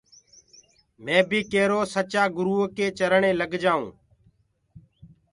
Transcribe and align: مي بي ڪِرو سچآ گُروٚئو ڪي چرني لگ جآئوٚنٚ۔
مي 1.03 1.17
بي 1.29 1.39
ڪِرو 1.51 1.79
سچآ 1.93 2.23
گُروٚئو 2.35 2.65
ڪي 2.77 2.87
چرني 2.97 3.31
لگ 3.39 3.51
جآئوٚنٚ۔ 3.63 3.93